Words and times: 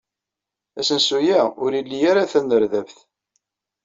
Asensu-a 0.79 1.41
ur 1.63 1.71
ili 1.79 1.99
ara 2.09 2.31
tanerdabt. 2.31 2.97